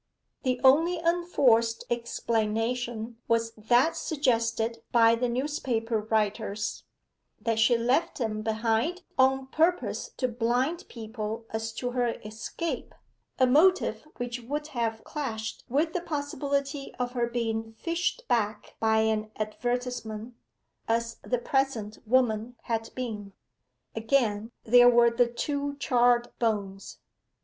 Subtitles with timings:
[0.41, 6.85] The only unforced explanation was that suggested by the newspaper writers
[7.39, 12.95] that she left them behind on purpose to blind people as to her escape,
[13.37, 19.01] a motive which would have clashed with the possibility of her being fished back by
[19.01, 20.33] an advertisement,
[20.87, 23.33] as the present woman had been.
[23.95, 26.97] Again, there were the two charred bones.